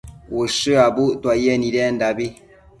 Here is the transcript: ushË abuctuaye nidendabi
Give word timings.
ushË 0.41 0.71
abuctuaye 0.87 1.51
nidendabi 1.57 2.27